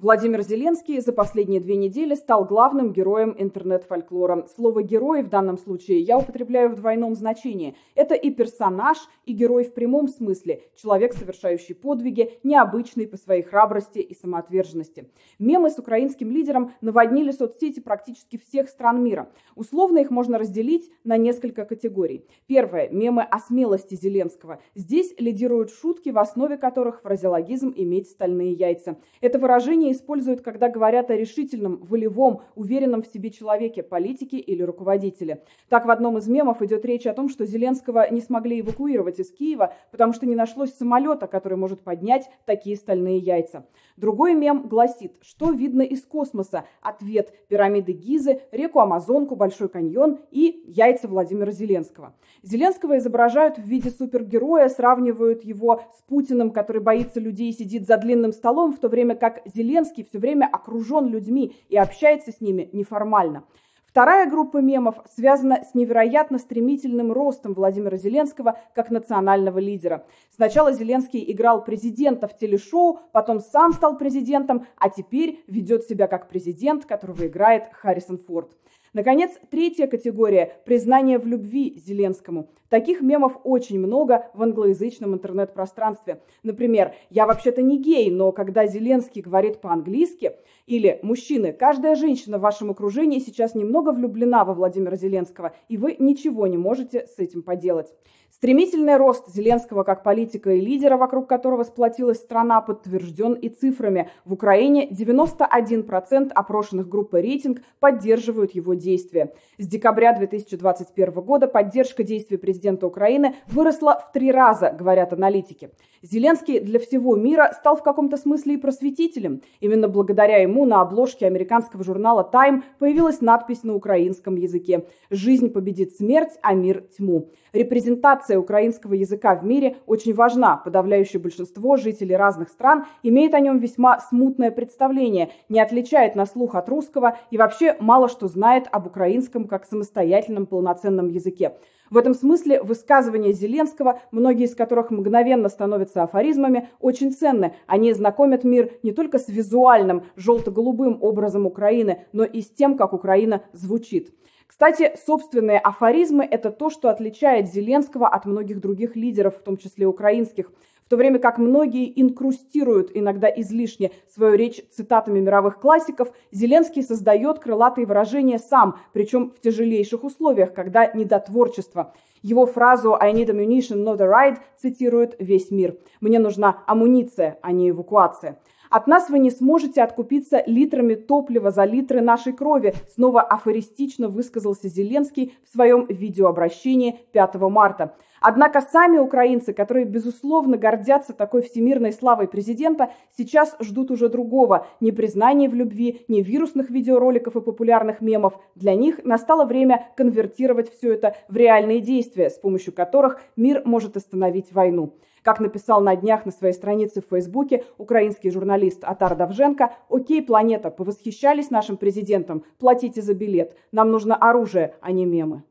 [0.00, 4.46] Владимир Зеленский за последние две недели стал главным героем интернет-фольклора.
[4.56, 7.76] Слово «герой» в данном случае я употребляю в двойном значении.
[7.94, 10.62] Это и персонаж, и герой в прямом смысле.
[10.74, 15.10] Человек, совершающий подвиги, необычный по своей храбрости и самоотверженности.
[15.38, 19.30] Мемы с украинским лидером наводнили соцсети практически всех стран мира.
[19.54, 22.24] Условно их можно разделить на несколько категорий.
[22.46, 24.62] Первое– мемы о смелости Зеленского.
[24.74, 28.96] Здесь лидируют шутки, в основе которых фразеологизм «иметь стальные яйца».
[29.20, 35.44] Это выражение используют, когда говорят о решительном, волевом, уверенном в себе человеке, политике или руководителе.
[35.68, 39.30] Так, в одном из мемов идет речь о том, что Зеленского не смогли эвакуировать из
[39.30, 43.66] Киева, потому что не нашлось самолета, который может поднять такие стальные яйца.
[43.96, 46.64] Другой мем гласит, что видно из космоса.
[46.80, 52.14] Ответ– пирамиды Гизы, реку Амазонку, Большой каньон и яйца Владимира Зеленского.
[52.42, 57.96] Зеленского изображают в виде супергероя, сравнивают его с Путиным, который боится людей и сидит за
[57.96, 62.40] длинным столом, в то время как Зеленский Зеленский все время окружен людьми и общается с
[62.40, 63.44] ними неформально.
[63.86, 70.06] Вторая группа мемов связана с невероятно стремительным ростом Владимира Зеленского как национального лидера.
[70.32, 76.28] Сначала Зеленский играл президента в телешоу, потом сам стал президентом, а теперь ведет себя как
[76.28, 78.52] президент, которого играет Харрисон Форд.
[78.92, 82.50] Наконец, третья категория– признание в любви Зеленскому.
[82.68, 86.22] Таких мемов очень много в англоязычном интернет-пространстве.
[86.42, 90.32] Например, «Я вообще-то не гей, но когда Зеленский говорит по-английски»
[90.66, 95.94] или «Мужчины, каждая женщина в вашем окружении сейчас немного влюблена во Владимира Зеленского, и вы
[96.00, 97.94] ничего не можете с этим поделать».
[98.32, 104.08] Стремительный рост Зеленского как политика и лидера, вокруг которого сплотилась страна, подтвержден и цифрами.
[104.24, 109.32] В Украине 91% опрошенных группы «Рейтинг» поддерживают его действия.
[109.58, 115.70] С декабря 2021 года поддержка действий президента Украины выросла в три раза, говорят аналитики.
[116.02, 119.42] Зеленский для всего мира стал в каком-то смысле и просветителем.
[119.60, 125.94] Именно благодаря ему на обложке американского журнала Time появилась надпись на украинском языке «Жизнь победит
[125.94, 127.30] смерть, а мир тьму».
[127.52, 130.56] Репрезентация украинского языка в мире очень важна.
[130.56, 136.54] Подавляющее большинство жителей разных стран имеет о нем весьма смутное представление, не отличает на слух
[136.54, 141.56] от русского и вообще мало что знает об украинском как самостоятельном полноценном языке.
[141.90, 147.54] В этом смысле высказывания Зеленского, многие из которых мгновенно становятся афоризмами, очень ценны.
[147.66, 152.92] Они знакомят мир не только с визуальным желто-голубым образом Украины, но и с тем, как
[152.92, 154.14] Украина звучит.
[154.46, 159.86] Кстати, собственные афоризмы– это то, что отличает Зеленского от многих других лидеров, в том числе
[159.86, 160.52] украинских
[160.90, 167.86] то время как многие инкрустируют иногда излишне свою речь цитатами мировых классиков, Зеленский создает крылатые
[167.86, 171.94] выражения сам, причем в тяжелейших условиях, когда не до творчества.
[172.22, 175.76] Его фразу «I need ammunition, not a ride» цитирует весь мир.
[176.00, 178.40] «Мне нужна амуниция, а не эвакуация».
[178.70, 184.68] От нас вы не сможете откупиться литрами топлива за литры нашей крови, снова афористично высказался
[184.68, 187.96] Зеленский в своем видеообращении 5 марта.
[188.20, 194.92] Однако сами украинцы, которые, безусловно, гордятся такой всемирной славой президента, сейчас ждут уже другого– ни
[194.92, 198.38] признания в любви, ни вирусных видеороликов и популярных мемов.
[198.54, 203.96] Для них настало время конвертировать все это в реальные действия, с помощью которых мир может
[203.96, 204.94] остановить войну.
[205.22, 210.70] Как написал на днях на своей странице в Фейсбуке украинский журналист Атар Давженко, «Окей, планета,
[210.70, 213.56] повосхищались нашим президентом, платите за билет.
[213.72, 215.42] Нам нужно оружие, а не мемы».